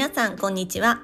[0.00, 1.02] 皆さんこんにちは。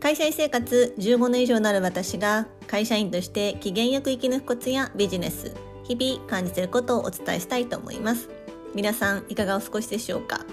[0.00, 5.54] 会社員生活15年以上になる私が会社員として機嫌よく生き抜くコツやビジネス
[5.84, 8.30] 日々感じていることをお伝えしたいと思います。
[8.74, 10.46] 皆さんいかがお過ごしでしょうか？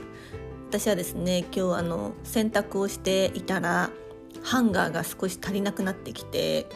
[0.68, 3.90] 私はですね今日あの洗濯をしていたら
[4.44, 6.67] ハンガーが少し足りなくなってきて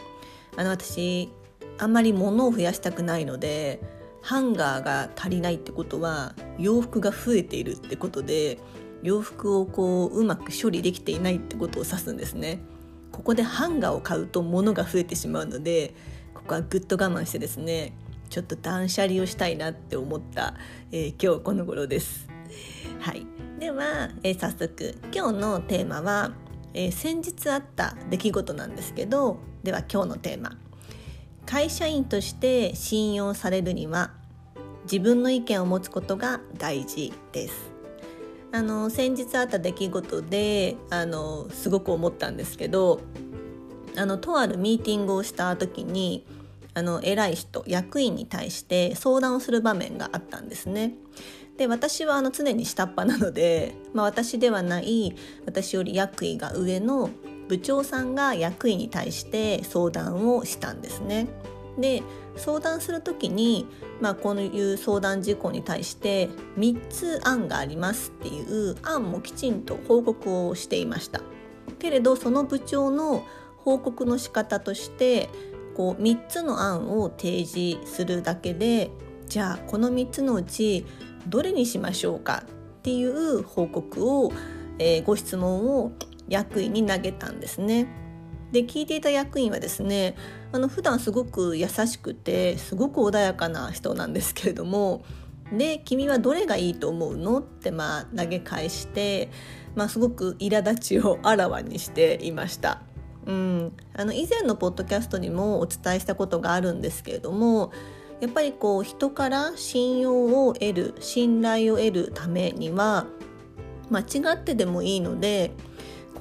[0.56, 1.30] あの私
[1.76, 3.82] あんまり物を増やしたくないので
[4.22, 8.58] ハンガーが足りないってことは洋服が増えているってことで
[9.02, 12.60] 洋服をこううまく処理できていないってことを指すんですね。
[13.10, 15.94] ここでハンガーを買うと物が増えてしまうので
[16.32, 17.92] ここはぐっと我慢してですね
[18.30, 20.54] ちょっと断捨離をしたいなって思った、
[20.90, 22.28] えー、今日この頃です。
[23.00, 23.26] はい。
[23.58, 26.32] では、えー、早速今日のテーマは、
[26.72, 30.56] えー、先日あった出来事なんですけどでは今日のテーマ。
[31.46, 34.10] 会社員として信用されるには
[34.84, 37.72] 自分の意見を持つことが大事です
[38.52, 43.00] あの先日あった出来事であのすごく思ったんですけど
[43.96, 46.26] あのとあるミーティングをした時に
[46.74, 50.94] あの偉い人役員に対して相談をする場面があったんですね。
[51.58, 55.14] で私はあの常に下っ端なので、まあ、私ではない
[55.44, 57.10] 私より役員が上の
[57.48, 61.28] 部長さんが役員に対して相談をしたんですね。
[61.78, 62.02] で
[62.36, 63.66] 相談する時に、
[64.00, 71.20] まあ、こういう相談事項に対して3つ案がありますっていう案もきちんと報告をしていました。
[71.78, 73.24] けれどその部長の
[73.58, 75.28] 報告の仕方として
[75.74, 78.90] こう3つの案を提示するだけで
[79.26, 80.84] じゃあこの3つのうち
[81.26, 84.32] どれにしましょうかっていう報告を、
[84.78, 85.92] えー、ご質問を
[86.28, 87.86] 役員に投げたんですね。
[88.52, 90.14] で聞いていた役員はですね
[90.52, 95.04] あの普段すごく優しくてすごく穏やかな人なんですけれども
[95.56, 99.30] で君はどれがいいと思うのってまあ投げ返して、
[99.74, 102.82] まあ、すごく苛立ちをあらわにしていました。
[103.24, 107.70] うん、あの以前のポッドキャストにもお伝えしたことがあるんですけれども
[108.20, 113.06] やっぱりこう人から信用を得る信頼を得るためには
[113.90, 115.52] 間違ってでもいいので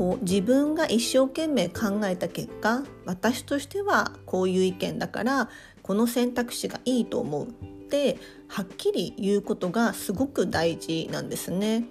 [0.02, 5.48] こう自分が一生懸命考えた結果私としてはこういう意見だから
[5.84, 8.18] この選択肢がいいと思うって
[8.48, 11.84] はっきり言うことがすごく大事なんですね。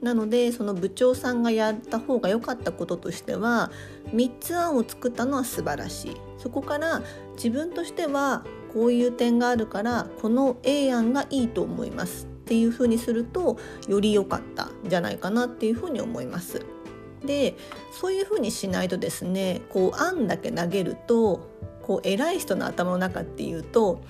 [0.00, 3.70] なのでその部長さんがやった方が良かったこととしては
[4.14, 7.02] 3つ案を作ったのは素晴らしいそこから
[7.34, 13.58] 自分としてはこういう点があるからこの A 案がいいと思いますっていうふうにすると
[13.88, 16.64] より良かったんじゃないかなっていうふうに思います。
[17.24, 17.56] で
[17.92, 21.48] そういうふうにしないとですねこう案だけ投げると
[21.82, 24.02] こう偉い人の頭の中っていうと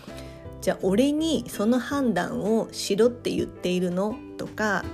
[0.61, 4.17] じゃあ俺にその判断をしろって言っているの？
[4.37, 4.85] とか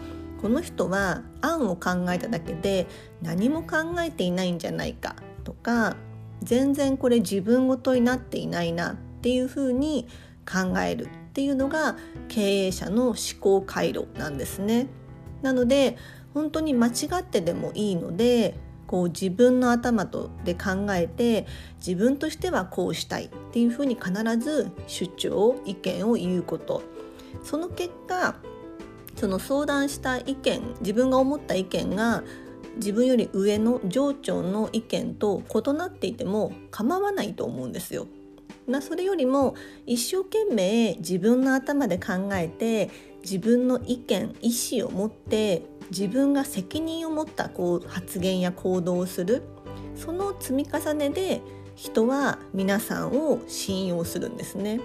[0.42, 2.86] この人は案を考えただけで
[3.22, 5.16] 何も考えていないんじゃないか？
[5.42, 5.96] とか
[6.42, 10.06] 全然これ自分ごとになっていないなっていうふうに
[10.46, 11.96] 考えるっていうのが
[12.28, 14.88] 経営者の思考回路なんですね。
[15.40, 15.96] なので
[16.34, 16.90] 本当に間違
[17.20, 18.54] ってでもいいので
[18.86, 21.46] こう自分の頭とで考えて
[21.78, 26.82] 自分としてはこうしたいっていうふうに必ず主張意見を言うこと
[27.42, 28.36] その結果
[29.16, 32.24] その相談した意見自分が思った意見が
[32.76, 38.08] 自分より上の上長の意見と異なっていても構わないと思うんですよ。
[38.66, 39.54] なそれよりも
[39.86, 42.90] 一生懸命自分の頭で考えて
[43.22, 44.50] 自分の意見意
[44.80, 49.42] 思を持って自分が責任を持ったこう発言や行動をする
[49.96, 51.40] その積み重ねで
[51.76, 54.80] 人は皆さんを信用するんですね。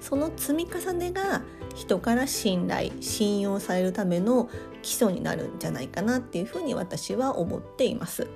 [0.00, 1.42] その積み重ねが
[1.74, 4.48] 人から信頼信用されるための
[4.82, 8.28] 基礎になるんじゃないかなっていうふうに私は思っています。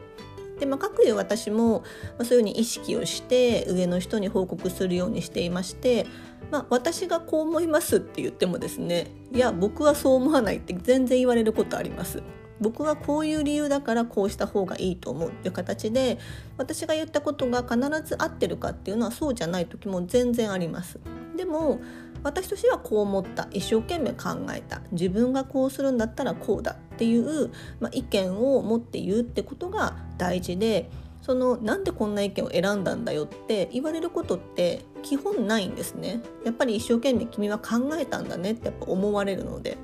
[0.62, 1.82] でまあ、各有私も、
[2.20, 6.06] ま、そういうふうに意識をして上の人に報告するようにしていまして、
[6.52, 12.22] まあ、私がこう思いますって言ってもですねいや僕はそう思わないって全然言われることあります。
[12.60, 16.18] 僕はこういう理由だからこうした方がいいと思うっていう形で
[16.58, 17.76] 私が言ったことが必
[18.08, 21.00] ず合ってるかっていうのはそうじゃない時も全然あります。
[21.36, 21.80] でも
[22.22, 23.48] 私としてはこう思った。
[23.50, 24.82] 一生懸命考えた。
[24.92, 30.90] 自分がこうするんだったらこうだっていう、まあ、意見を持って言うってことが大事で
[31.22, 36.20] そのなんでこんな意見を選んだんだよって言われることって基本ないんですね。
[36.44, 39.78] やっぱり一生懸命君は考えたんだねってやっぱ思われるので、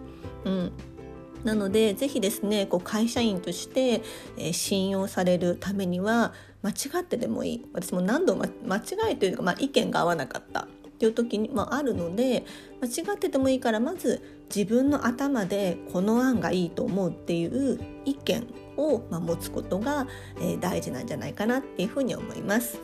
[0.44, 0.72] うん、
[1.44, 4.02] なので是非ですねこう会社員として、
[4.36, 6.32] えー、信用されるためには
[6.62, 7.66] 間違ってでもいい。
[7.72, 10.66] 私も何度も間違いというか、まあ、意見が合わなかった。
[10.98, 12.44] っていう時にもあるので
[12.80, 14.20] 間違っててもいいからまず
[14.54, 18.46] 自分の頭でこの案がいいと思うっていう意見
[18.76, 20.08] を持つことが
[20.60, 22.80] 大事なんじゃないかなっていうふうに思います。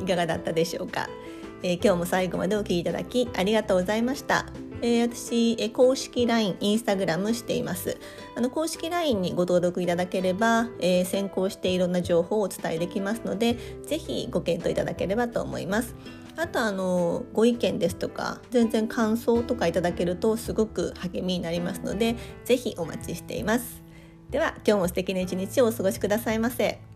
[0.00, 1.08] いかがだったでしょうか、
[1.62, 4.46] えー、今日も最後までお聴きいただきありがとうございました。
[4.82, 7.98] えー、私、え、公式 LINE、インスタグラムしています。
[8.34, 13.56] あの公式 LINE にご登録いただければ、えー、先行していろんな情報をお伝えできますので、
[13.86, 15.94] ぜひご検討いただければと思います。
[16.36, 23.82] あとあのご意見ですとか全然感想とかいただけるとすごく励みになりますのでぜひお待ちしています
[24.30, 26.95] では今日も素敵な一日をお過ごしくださいませ